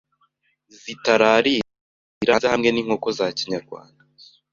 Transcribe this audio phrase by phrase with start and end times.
[0.81, 1.69] zitararira,
[2.19, 4.01] zivanze hamwe n’inkoko za kinyarwanda